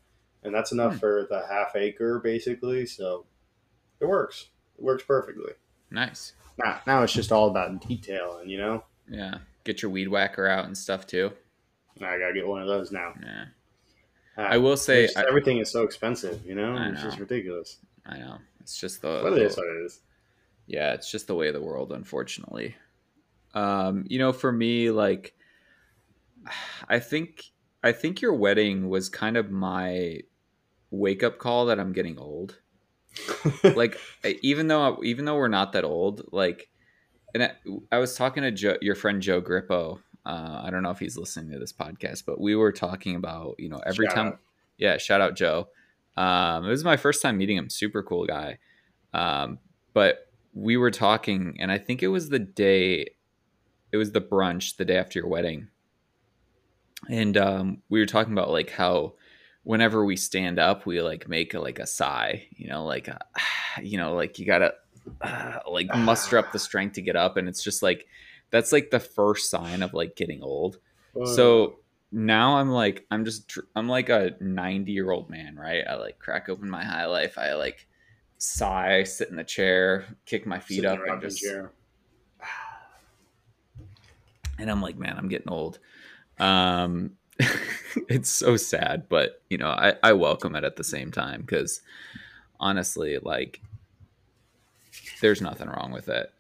[0.44, 1.00] and that's enough hmm.
[1.00, 2.86] for the half acre basically.
[2.86, 3.26] So
[4.00, 4.50] it works.
[4.78, 5.54] It works perfectly.
[5.92, 6.34] Nice.
[6.58, 8.84] Now, now it's just all about detail, and you know.
[9.10, 11.34] Yeah, get your weed whacker out and stuff too.
[11.98, 13.14] I gotta get one of those now.
[13.22, 13.46] Yeah.
[14.38, 16.46] Uh, I will say I, everything is so expensive.
[16.46, 17.78] You know, know, it's just ridiculous.
[18.06, 18.38] I know.
[18.62, 19.22] It's just the.
[19.22, 20.00] What it is what it is.
[20.68, 22.76] Yeah, it's just the way of the world, unfortunately.
[23.54, 25.36] Um, you know, for me, like,
[26.90, 27.44] I think
[27.84, 30.22] I think your wedding was kind of my
[30.92, 32.60] wake up call that I'm getting old.
[33.64, 33.98] like,
[34.42, 36.70] even though even though we're not that old, like,
[37.36, 37.52] and I,
[37.92, 41.18] I was talking to Joe, your friend Joe Grippo uh, I don't know if he's
[41.18, 44.28] listening to this podcast, but we were talking about, you know, every shout time.
[44.28, 44.40] Out.
[44.78, 45.68] Yeah, shout out Joe.
[46.18, 47.70] Um, it was my first time meeting him.
[47.70, 48.58] Super cool guy.
[49.14, 49.60] Um,
[49.94, 53.12] but we were talking, and I think it was the day,
[53.92, 55.68] it was the brunch the day after your wedding.
[57.08, 59.14] And um, we were talking about like how
[59.64, 63.20] whenever we stand up, we like make a, like a sigh, you know, like, a,
[63.84, 64.74] you know, like you gotta
[65.22, 67.38] uh, like muster up the strength to get up.
[67.38, 68.08] And it's just like,
[68.52, 70.80] that's like the first sign of like getting old.
[71.20, 71.80] Uh, so
[72.12, 75.84] now I'm like I'm just I'm like a 90 year old man, right?
[75.88, 77.38] I like crack open my high life.
[77.38, 77.88] I like
[78.38, 81.44] sigh, sit in the chair, kick my feet up, and just
[84.60, 85.80] and I'm like, man, I'm getting old.
[86.40, 87.12] Um,
[88.08, 91.82] it's so sad, but you know, I I welcome it at the same time because
[92.60, 93.62] honestly, like,
[95.26, 96.32] there's nothing wrong with it.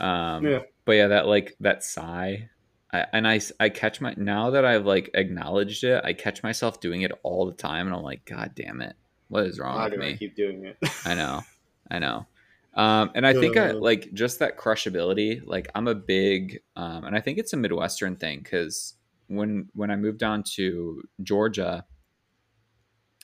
[0.00, 2.48] Um, yeah but yeah, that like that sigh,
[2.92, 6.80] I, and I I catch my now that I've like acknowledged it, I catch myself
[6.80, 8.96] doing it all the time, and I'm like, God damn it,
[9.28, 10.14] what is wrong Why with me?
[10.14, 10.78] I keep doing it.
[11.04, 11.42] I know,
[11.88, 12.26] I know.
[12.74, 15.42] Um, and I think I, like just that crushability.
[15.46, 18.94] Like I'm a big, um, and I think it's a Midwestern thing because
[19.28, 21.84] when when I moved down to Georgia,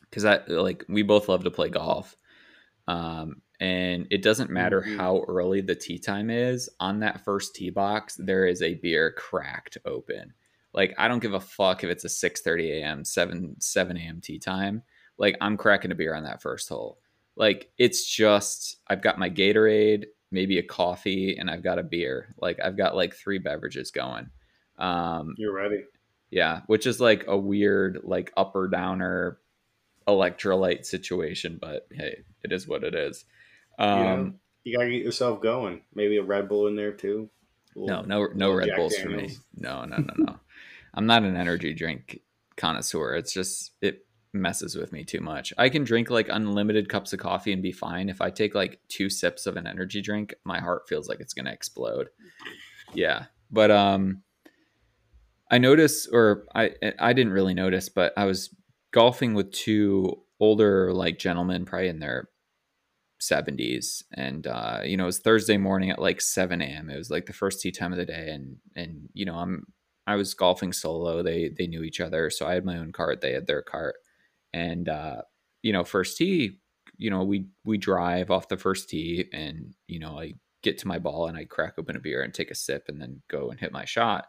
[0.08, 2.16] because I like we both love to play golf,
[2.86, 4.98] um, and it doesn't matter mm-hmm.
[4.98, 9.12] how early the tee time is on that first tee box there is a beer
[9.12, 10.34] cracked open.
[10.72, 14.20] Like i don't give a fuck if it's a 6 30 a.m 7 7 a.m
[14.20, 14.82] tee time.
[15.18, 16.98] Like i'm cracking a beer on that first hole.
[17.34, 22.34] Like it's just i've got my gatorade maybe a coffee and i've got a beer.
[22.38, 24.28] Like i've got like three beverages going.
[24.78, 25.84] Um you're ready.
[26.30, 29.38] yeah which is like a weird like upper downer
[30.06, 33.24] electrolyte situation but hey it is what it is
[33.78, 34.32] um, you, know,
[34.64, 35.82] you gotta get yourself going.
[35.94, 37.28] Maybe a Red Bull in there too.
[37.74, 39.14] no, no, no Red Jack Bulls Daniels.
[39.14, 39.36] for me.
[39.56, 40.36] No, no, no, no.
[40.94, 42.20] I'm not an energy drink
[42.56, 43.14] connoisseur.
[43.14, 45.52] It's just it messes with me too much.
[45.58, 48.08] I can drink like unlimited cups of coffee and be fine.
[48.08, 51.34] If I take like two sips of an energy drink, my heart feels like it's
[51.34, 52.08] gonna explode.
[52.94, 54.22] Yeah, but um,
[55.50, 58.54] I noticed, or I I didn't really notice, but I was
[58.90, 62.28] golfing with two older like gentlemen, probably in their
[63.20, 67.10] 70s and uh, you know it was thursday morning at like 7 a.m it was
[67.10, 69.64] like the first tee time of the day and and you know i'm
[70.06, 71.22] i was golfing solo.
[71.22, 73.96] They they knew each other so i had my own cart they had their cart.
[74.52, 75.22] And uh,
[75.62, 76.58] you know first tee
[76.96, 80.88] you know we we drive off the first tee and you know i get to
[80.88, 83.50] my ball and i crack open a beer and take a sip and then go
[83.50, 84.26] and hit my shot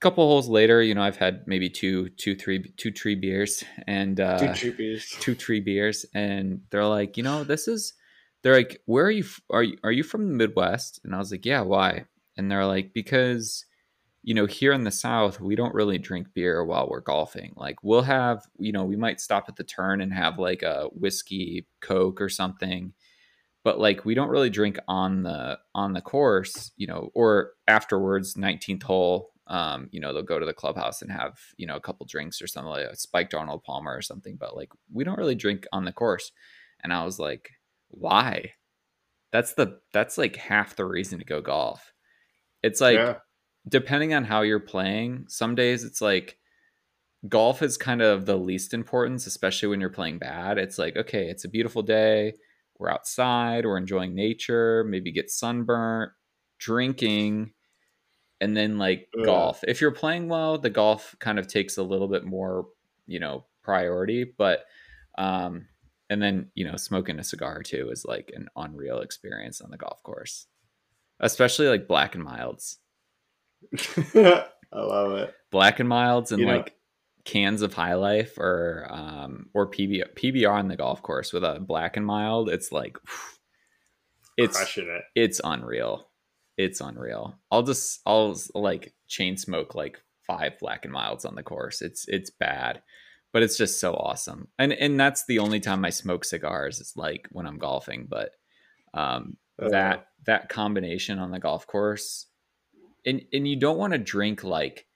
[0.00, 4.18] couple holes later, you know, I've had maybe two, two, three, two tree beers and
[4.18, 7.94] uh, two tree beers, two tree beers, and they're like, you know, this is.
[8.42, 9.24] They're like, where are you?
[9.50, 11.00] Are you are you from the Midwest?
[11.04, 11.60] And I was like, yeah.
[11.60, 12.06] Why?
[12.38, 13.66] And they're like, because,
[14.22, 17.52] you know, here in the South, we don't really drink beer while we're golfing.
[17.54, 20.88] Like, we'll have, you know, we might stop at the turn and have like a
[20.94, 22.94] whiskey, Coke, or something
[23.62, 28.34] but like we don't really drink on the on the course you know or afterwards
[28.34, 31.80] 19th hole um, you know, they'll go to the clubhouse and have, you know, a
[31.80, 35.18] couple drinks or something like a spiked Arnold Palmer or something, but like we don't
[35.18, 36.30] really drink on the course.
[36.84, 37.50] And I was like,
[37.88, 38.52] why?
[39.32, 41.92] That's the that's like half the reason to go golf.
[42.62, 43.16] It's like yeah.
[43.68, 46.38] depending on how you're playing, some days it's like
[47.28, 50.58] golf is kind of the least importance, especially when you're playing bad.
[50.58, 52.34] It's like, okay, it's a beautiful day.
[52.78, 56.12] We're outside, we're enjoying nature, maybe get sunburnt,
[56.58, 57.52] drinking
[58.40, 59.60] and then like golf.
[59.68, 62.66] If you're playing well, the golf kind of takes a little bit more,
[63.06, 64.24] you know, priority.
[64.24, 64.64] But
[65.18, 65.66] um,
[66.08, 69.76] and then you know smoking a cigar too is like an unreal experience on the
[69.76, 70.46] golf course
[71.20, 72.78] especially like black and milds
[74.14, 75.34] I love it.
[75.50, 76.74] black and milds and You know- like
[77.24, 81.60] cans of high life or um or PBR PBR on the golf course with a
[81.60, 82.96] black and mild it's like
[84.36, 85.02] it's Crushing it.
[85.14, 86.08] it's unreal
[86.64, 87.38] it's unreal.
[87.50, 91.82] I'll just i'll like chain smoke like five black and milds on the course.
[91.82, 92.82] It's it's bad
[93.32, 94.48] but it's just so awesome.
[94.58, 98.30] And and that's the only time i smoke cigars It's like when i'm golfing but
[98.94, 102.26] um Uh, that that combination on the golf course
[103.06, 104.86] and and you don't want to drink like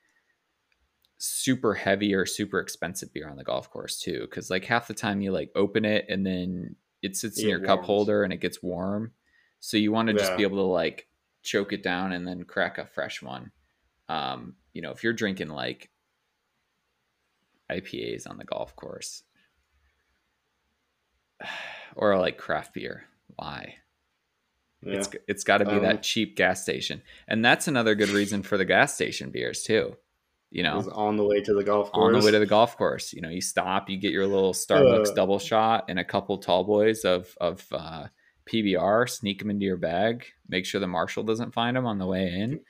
[1.18, 4.94] super heavy or super expensive beer on the golf course too because like half the
[4.94, 8.33] time you like open it and then it sits in It your cup holder and
[8.33, 9.12] it gets warm.
[9.61, 11.07] So you want to just be able to like
[11.44, 13.50] choke it down and then crack a fresh one
[14.09, 15.90] um you know if you're drinking like
[17.70, 19.22] ipas on the golf course
[21.96, 23.04] or like craft beer
[23.37, 23.74] why
[24.83, 24.94] Yeah.
[24.98, 28.42] it's it's got to be Um, that cheap gas station, and that's another good reason
[28.42, 29.96] for the gas station beers too.
[30.50, 32.20] You know, on the way to the golf on course.
[32.22, 35.09] the way to the golf course, you know, you stop, you get your little Starbucks
[35.11, 35.14] Uh.
[35.14, 38.07] double shot and a couple tall boys of of uh,
[38.46, 42.07] PBR, sneak them into your bag, make sure the marshal doesn't find them on the
[42.07, 42.61] way in,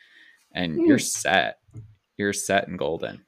[0.53, 0.81] and Hmm.
[0.87, 1.59] you're set.
[2.17, 3.25] You're set and golden.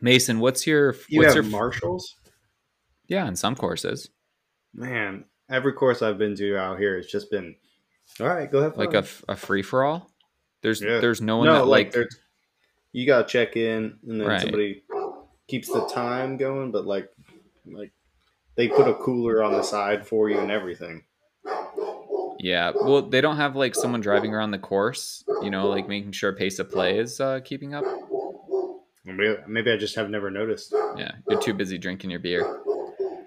[0.00, 2.16] Mason, what's your you what's have your marshals?
[3.08, 3.26] yeah?
[3.28, 4.08] In some courses,
[4.74, 7.54] Man, every course I've been to out here, it's just been
[8.20, 8.50] all right.
[8.50, 8.76] Go ahead.
[8.76, 9.02] like a
[9.36, 10.10] free for all.
[10.62, 11.00] There's Yeah.
[11.00, 12.08] there's no one no, that like, like
[12.92, 14.40] you gotta check in, and then Right.
[14.40, 14.84] somebody
[15.48, 16.70] keeps the time going.
[16.72, 17.10] But like,
[17.66, 17.92] like
[18.56, 21.04] they put a cooler on the side for you and everything.
[22.38, 26.12] Yeah, well, they don't have like someone driving around the course, you know, like making
[26.12, 27.84] sure pace of play is uh, keeping up.
[29.04, 32.60] Maybe, maybe I just have never noticed Yeah, you're too busy drinking your beer,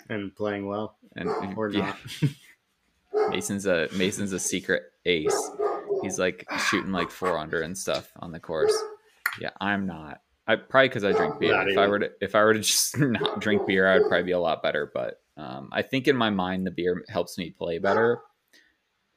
[0.10, 2.32] and playing well and or yeah, not.
[3.30, 5.52] Mason's a Mason's a secret ace.
[6.02, 8.76] He's like shooting like four under and stuff on the course.
[9.40, 10.22] Yeah, I'm not.
[10.48, 11.52] I probably because I drink beer.
[11.52, 14.08] Not If I were to if I were to just not drink beer, I would
[14.08, 14.90] probably be a lot better.
[14.94, 18.20] But um, I think in my mind the beer helps me play better,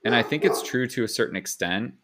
[0.05, 1.95] and I think it's true to a certain extent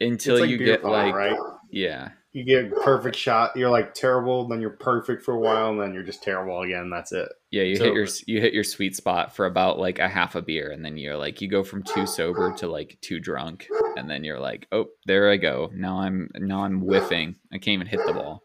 [0.00, 1.38] until like you get pong, like right.
[1.70, 3.56] yeah You get a perfect shot.
[3.56, 6.90] You're like terrible, then you're perfect for a while, and then you're just terrible again.
[6.90, 7.28] That's it.
[7.50, 10.36] Yeah, you It's hit your you hit your sweet spot for about like a half
[10.36, 13.66] a beer, and then you're like you go from too sober to like too drunk,
[13.96, 15.68] and then you're like, oh, there I go.
[15.74, 17.34] Now I'm now I'm whiffing.
[17.52, 18.44] I can't even hit the ball.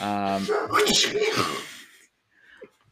[0.00, 0.46] Um,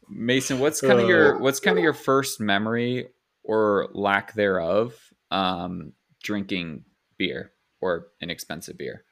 [0.08, 1.38] Mason, what's kind of your Uh.
[1.40, 3.08] what's kind of your first memory
[3.42, 4.94] or lack thereof
[5.30, 6.84] um, drinking
[7.16, 9.04] beer or inexpensive beer?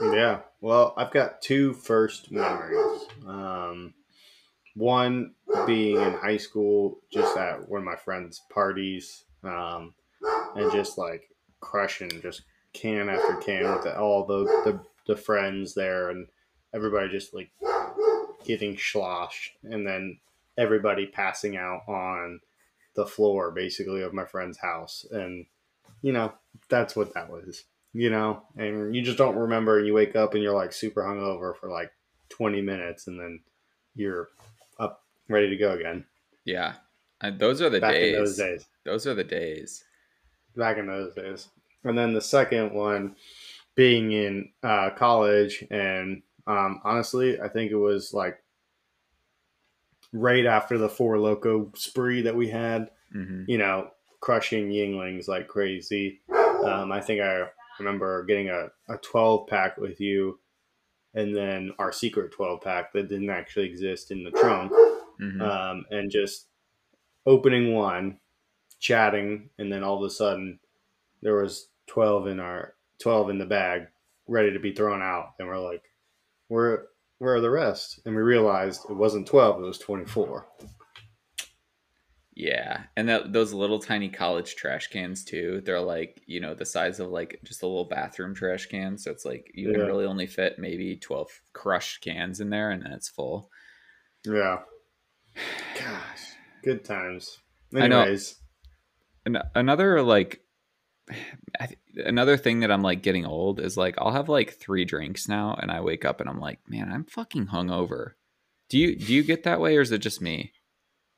[0.00, 0.40] Yeah.
[0.60, 3.06] Well, I've got two first memories.
[3.26, 3.94] Um,
[4.74, 5.32] one
[5.66, 9.94] being in high school, just at one of my friends' parties, um,
[10.54, 11.28] and just like
[11.60, 16.26] crushing just can after can with all the, the the friends there, and
[16.74, 17.50] everybody just like
[18.44, 20.18] getting sloshed, and then
[20.56, 22.40] everybody passing out on
[22.94, 25.46] the floor, basically, of my friend's house, and
[26.02, 26.32] you know
[26.68, 29.78] that's what that was you know, and you just don't remember.
[29.78, 31.92] And you wake up and you're like super hungover for like
[32.30, 33.40] 20 minutes, and then
[33.94, 34.28] you're
[34.78, 36.04] up ready to go again.
[36.44, 36.74] Yeah,
[37.20, 38.14] and those are the Back days.
[38.14, 38.66] in those days.
[38.84, 39.84] Those are the days.
[40.56, 41.48] Back in those days.
[41.84, 43.16] And then the second one
[43.74, 48.42] being in uh, college, and um, honestly, I think it was like
[50.12, 52.90] right after the four loco spree that we had.
[53.12, 56.20] hmm you know, crushing Yuenglings like crazy.
[56.64, 57.46] Um, I think I
[57.80, 60.38] remember getting a, a 12 pack with you
[61.14, 64.72] and then our secret 12 pack that didn't actually exist in the trunk.
[65.18, 66.46] hmm Um, and just
[67.26, 68.18] opening one,
[68.80, 70.58] chatting, and then all of a sudden
[71.20, 73.86] there was 12 in our 12 in the bag
[74.26, 75.34] ready to be thrown out.
[75.38, 75.82] And we're like,
[76.48, 76.86] where,
[77.18, 78.00] where are the rest?
[78.04, 80.46] And we realized it wasn't 12, it was 24.
[82.42, 85.62] Yeah, and that those little tiny college trash cans too.
[85.64, 88.98] They're like you know the size of like just a little bathroom trash can.
[88.98, 92.82] So it's like you can really only fit maybe twelve crushed cans in there, and
[92.82, 93.48] then it's full.
[94.24, 94.58] Yeah.
[95.78, 96.32] Gosh,
[96.64, 97.38] good times.
[97.76, 98.00] I know.
[98.00, 98.34] Anyways,
[99.24, 100.40] And another like
[101.60, 104.84] I th- another thing that I'm like getting old is like I'll have like three
[104.84, 108.14] drinks now, and I wake up and I'm like, man, I'm fucking hungover.
[108.68, 110.52] Do you do you get that way, or is it just me?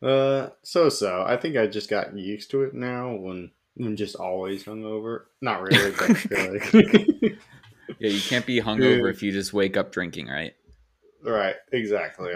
[0.03, 1.24] Uh, so so.
[1.26, 3.14] I think I just got used to it now.
[3.14, 5.22] When I'm just always hungover.
[5.40, 7.38] Not really, but really.
[8.01, 9.11] Yeah, you can't be hungover Yeah.
[9.11, 10.55] if you just wake up drinking, right?
[11.22, 11.55] right.
[11.70, 12.32] Exactly.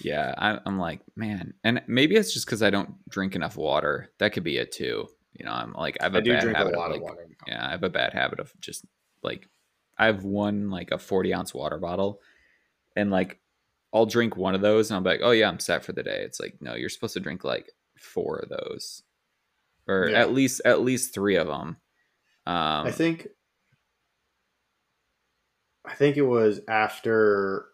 [0.00, 4.10] Yeah, I, I'm like, man, and maybe it's just because I don't drink enough water.
[4.18, 5.08] That could be it too.
[5.32, 7.02] You know, I'm like, I have a I do bad drink a lot of of
[7.02, 7.28] like, water.
[7.46, 8.84] yeah, I have a bad habit of just
[9.22, 9.48] like,
[9.96, 12.20] I have one like a 40 ounce water bottle,
[12.96, 13.40] and like,
[13.94, 16.22] I'll drink one of those, and I'm like, oh yeah, I'm set for the day.
[16.24, 19.04] It's like, no, you're supposed to drink like four of those,
[19.86, 20.20] or Yeah.
[20.20, 21.76] at least at least three of them.
[22.46, 23.28] Um, I think
[25.84, 27.66] I think it was after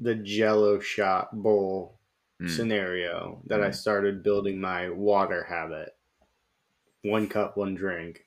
[0.00, 1.98] the Jello shot bowl
[2.40, 3.74] mm, scenario that I Mm.
[3.74, 5.96] started building my water habit.
[7.02, 8.26] One cup, one drink,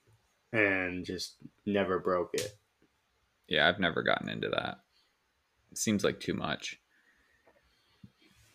[0.52, 1.36] and just
[1.66, 2.56] never broke it.
[3.48, 4.80] yeah, I've never gotten into that.
[5.70, 6.80] It seems like too much.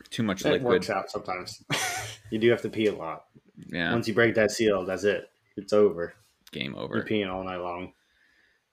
[0.10, 0.64] Too much It liquid.
[0.74, 1.64] works out sometimes.
[2.32, 3.24] you do have to pee a lot.
[3.68, 5.30] Yeah, Once you break that seal, that's it.
[5.58, 6.14] It's over.
[6.52, 6.96] game over.
[6.98, 7.94] You're peeing all night long.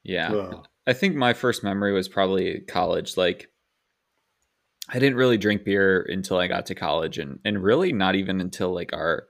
[0.02, 0.32] Yeah.
[0.32, 0.66] Ugh.
[0.86, 3.16] I think my first memory was probably college.
[3.16, 3.48] Like,
[4.90, 8.38] I didn't really drink beer until I got to college, and and really not even
[8.42, 9.24] until like our,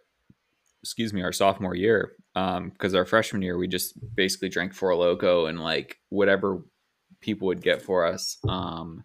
[0.82, 2.12] excuse me, our sophomore year.
[2.34, 6.64] Um, because our freshman year we just basically drank Four Loco and like whatever
[7.20, 8.38] people would get for us.
[8.48, 9.04] Um,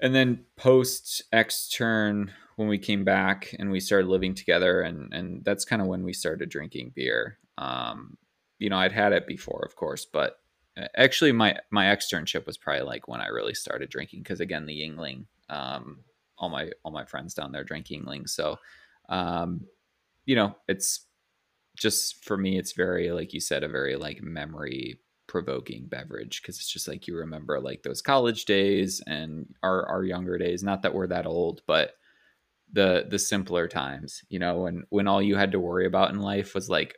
[0.00, 5.44] and then post extern when we came back and we started living together, and and
[5.44, 7.38] that's kind of when we started drinking beer.
[7.58, 8.16] Um,
[8.58, 10.38] you know, I'd had it before, of course, but
[10.76, 14.66] uh, actually my my externship was probably like when I really started drinking because again
[14.66, 16.00] the Yuengling, um,
[16.38, 18.58] all my all my friends down there drink Yuengling, so
[19.08, 19.66] um,
[20.24, 21.06] you know it's
[21.76, 26.56] just for me it's very like you said a very like memory provoking beverage because
[26.56, 30.62] it's just like you remember like those college days and our our younger days.
[30.62, 31.92] Not that we're that old but
[32.72, 36.18] the the simpler times you know when when all you had to worry about in
[36.18, 36.96] life was like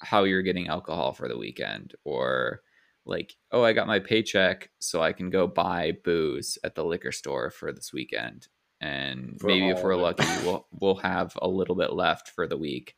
[0.00, 2.60] how you're getting alcohol for the weekend or
[3.06, 7.12] like oh i got my paycheck so i can go buy booze at the liquor
[7.12, 8.48] store for this weekend.
[8.80, 12.58] And For maybe if we're lucky we'll we'll have a little bit left for the
[12.58, 12.96] week.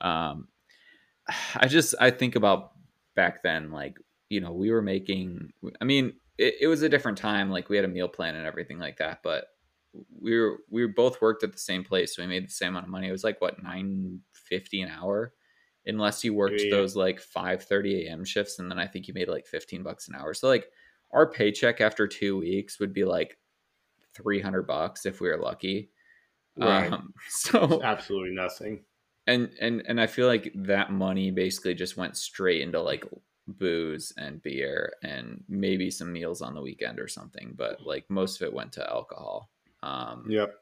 [0.00, 0.48] Um
[1.56, 2.72] i just i think about
[3.14, 3.98] back then like
[4.30, 7.76] you know we were making i mean it, it was a different time like we
[7.76, 9.46] had a meal plan and everything like that but
[10.20, 12.70] we were we were both worked at the same place so we made the same
[12.70, 15.34] amount of money it was like what 950 an hour
[15.86, 16.70] unless you worked Yeah.
[16.70, 20.08] those like 5 30 a.m shifts and then i think you made like 15 bucks
[20.08, 20.70] an hour so like
[21.12, 23.38] our paycheck after two weeks would be like
[24.14, 25.90] 300 bucks if we were lucky
[26.56, 26.94] Right.
[26.94, 28.86] um, so Absolutely nothing.
[29.26, 33.04] and and and I feel like that money basically just went straight into like
[33.48, 38.40] booze and beer and maybe some meals on the weekend or something, but like most
[38.40, 39.50] of it went to alcohol.
[39.82, 40.54] Um, Yep.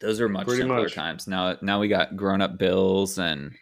[0.00, 0.94] Those are much Pretty simpler much.
[0.94, 1.26] times.
[1.26, 3.54] Now now we got grown up bills and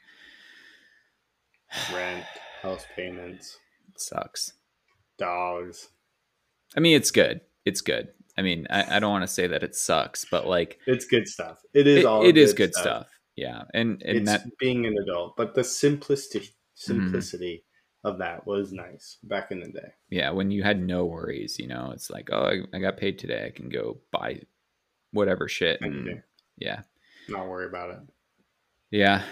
[1.94, 2.24] Rent,
[2.62, 3.58] house payments,
[3.96, 4.52] sucks.
[5.18, 5.88] dogs.
[6.76, 7.40] I mean, it's good.
[7.64, 8.08] It's good.
[8.38, 11.26] I mean, I, I don't want to say that it sucks, but like It's good
[11.26, 11.62] stuff.
[11.72, 13.08] It is it, all it is good stuff.
[13.34, 14.48] Yeah, and and it's that Mm-hmm.
[14.58, 17.64] being an adult, but the simplicity simplicity
[18.06, 19.88] of that was nice back in the day.
[20.10, 23.18] yeah, when you had no worries, you know, it's like, oh, I, I got paid
[23.18, 23.44] today.
[23.46, 24.40] I can go buy
[25.12, 25.80] whatever shit.
[25.80, 26.22] And,
[26.56, 26.82] yeah.
[27.28, 27.98] Not worry about it.
[28.90, 29.22] Yeah.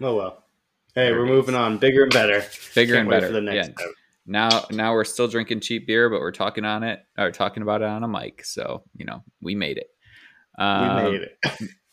[0.00, 0.44] Oh well.
[0.94, 1.58] Hey, There we're moving is.
[1.58, 1.78] on.
[1.78, 2.44] Bigger and better.
[2.74, 3.26] Bigger Can't and better.
[3.28, 3.86] for the next yeah.
[4.26, 7.80] Now now we're still drinking cheap beer, but we're talking on it or talking about
[7.82, 8.44] it on a mic.
[8.44, 9.88] So, you know, we made it.
[10.58, 11.38] We Um, made it.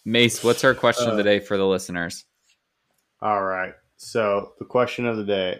[0.06, 2.26] Mace, what's our question of the Uh, day for the listeners?
[3.22, 3.74] All right.
[4.04, 5.60] So the question of the day.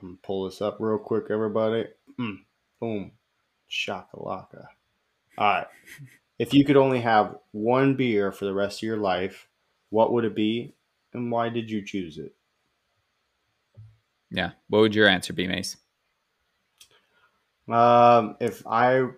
[0.00, 1.86] I'm gonna pull this up real quick, everybody.
[2.18, 2.38] Mm,
[2.80, 3.12] boom.
[3.70, 4.66] Shakalaka.
[5.38, 5.66] All right.
[6.38, 9.48] If you could only have one beer for the rest of your life,
[9.90, 10.74] what would it be,
[11.12, 12.34] and why did you choose it?
[14.30, 14.50] Yeah.
[14.68, 15.76] What would your answer be, Mace?
[17.68, 19.08] Um, if I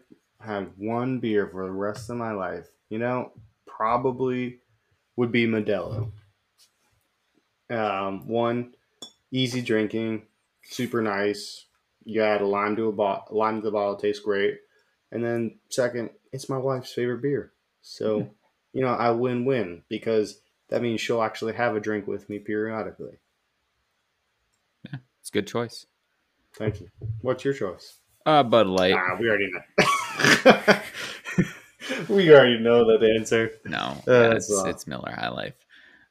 [0.40, 3.32] had one beer for the rest of my life, you know,
[3.66, 4.60] probably
[5.16, 6.12] would be Modelo.
[7.70, 8.74] Um, one,
[9.30, 10.22] easy drinking,
[10.62, 11.64] super nice.
[12.04, 14.60] You add a lime to a bottle, lime to the bottle, tastes great.
[15.10, 17.52] And then second, it's my wife's favorite beer,
[17.82, 18.30] so
[18.72, 23.18] you know I win-win because that means she'll actually have a drink with me periodically.
[24.84, 25.86] Yeah, it's a good choice.
[26.54, 26.88] Thank you.
[27.20, 27.98] What's your choice?
[28.24, 28.94] Uh, Bud Light.
[28.94, 30.82] Ah, we already know.
[32.08, 33.52] we already know that answer.
[33.64, 35.54] No, Uh, yeah, it's, it's Miller High Life.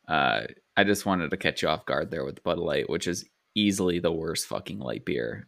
[0.08, 0.41] Uh,
[0.78, 4.00] I just wanted to catch you off guard there with Bud Light, which is easily
[4.00, 5.48] the worst fucking light beer.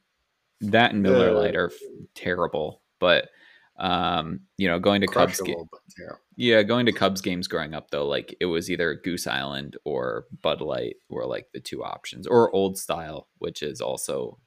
[0.62, 1.78] That and Miller Lite are f-
[2.16, 3.30] terrible, but
[3.78, 5.54] um, you know, going to Cubs, ga-
[6.00, 6.14] yeah.
[6.36, 10.26] yeah, going to Cubs games growing up though, like it was either Goose Island or
[10.42, 14.40] Bud Light were like the two options, or Old Style, which is also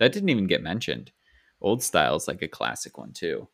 [0.00, 1.12] that didn't even get mentioned.
[1.60, 3.48] Old Style is like a classic one too.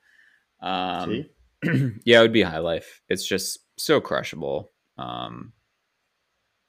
[0.60, 1.26] Um,
[1.64, 3.02] See, yeah, it would be high life.
[3.10, 4.70] It's just so crushable.
[4.96, 5.52] Um,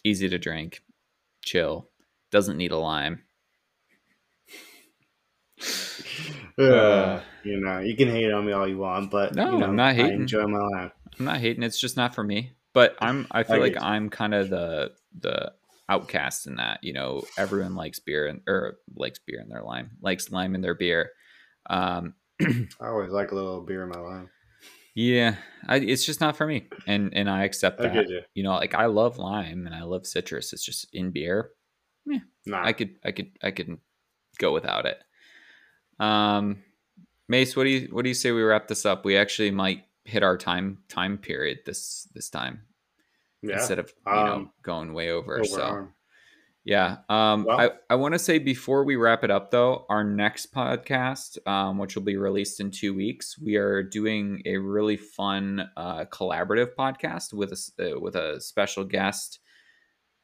[0.09, 0.81] easy to drink,
[1.43, 1.89] chill,
[2.31, 3.23] doesn't need a lime.
[6.57, 9.67] Uh, you know, you can hate on me all you want, but No, you know,
[9.67, 10.21] I'm not I hating.
[10.21, 10.91] enjoy my life.
[11.17, 11.63] I'm not hating.
[11.63, 12.53] It's just not for me.
[12.73, 13.27] But I'm.
[13.31, 13.81] I feel I like.
[13.81, 15.53] I'm kind of the the
[15.87, 16.83] outcast in that.
[16.83, 20.61] You know, everyone likes beer and or likes beer in their lime, likes lime in
[20.61, 21.11] their beer.
[21.69, 24.29] Um, I always like a little beer in my life.
[24.99, 25.35] Yeah,
[25.67, 27.93] I, it's just not for me, and and I accept I that.
[27.93, 28.21] get you.
[28.33, 30.51] You know, like I love lime and I love citrus.
[30.53, 31.51] It's just in beer.
[32.45, 33.77] Nah, I could I could I could
[34.39, 34.97] go without it.
[35.99, 36.63] Um
[37.27, 39.05] Mace, what do you what do you say we wrap this up?
[39.05, 42.63] We actually might hit our time time period this this time
[43.43, 43.55] yeah.
[43.59, 45.35] instead of you know Um, going way over.
[45.37, 45.87] over so.
[46.65, 46.97] Yeah.
[47.09, 50.53] Um Well- I, I want to say before we wrap it up though, our next
[50.53, 55.69] podcast, um, which will be released in two weeks, we are doing a really fun
[55.77, 59.39] uh collaborative podcast with a uh, with a special guest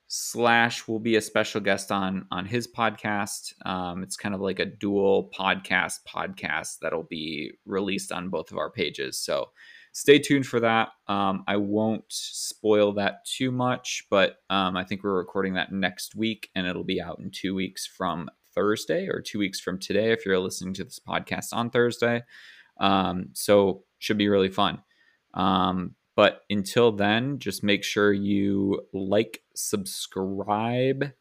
[0.07, 4.59] slash will be a special guest on on his podcast um it's kind of like
[4.59, 9.49] a dual podcast podcast that'll be released on both of our pages so
[9.95, 15.03] stay tuned for that um i won't spoil that too much but um i think
[15.03, 19.21] we're recording that next week and it'll be out in two weeks from thursday or
[19.21, 22.21] two weeks from today if you're listening to this podcast on thursday
[22.79, 24.81] um so should be really fun
[25.35, 31.11] um, but until then, just make sure you like, subscribe,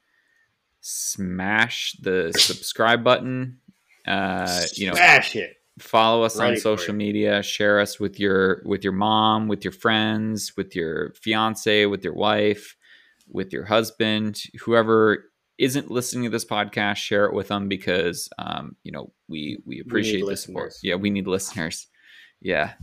[0.81, 3.61] smash the subscribe button.
[4.07, 5.57] Uh, you know, Smash it.
[5.79, 7.43] Follow us on Ready for social media.
[7.43, 12.15] Share us with your with your mom, with your friends, with your fiance, with your
[12.15, 12.77] wife,
[13.29, 16.97] with your husband, whoever isn't listening to this podcast.
[16.97, 20.75] Share it with them because um, you know we we appreciate the support.
[20.83, 21.87] Yeah, we need listeners.
[22.41, 22.75] Yeah,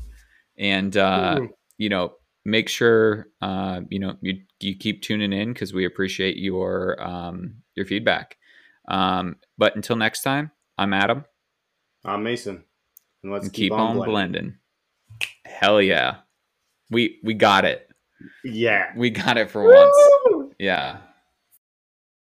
[0.58, 1.50] and uh, Ooh.
[1.78, 2.14] you know
[2.44, 7.56] make sure uh, you know you, you keep tuning in because we appreciate your um,
[7.76, 8.36] your feedback
[8.88, 11.24] um, but until next time i'm adam
[12.04, 12.64] I'm Mason.
[13.24, 14.12] And let's and keep, keep, on, blending.
[14.12, 14.56] blending.
[15.46, 16.18] Hell yeah.
[16.90, 17.90] We we got it.
[18.44, 18.92] Yeah.
[18.96, 20.54] we got it for once.
[20.60, 20.98] Yeah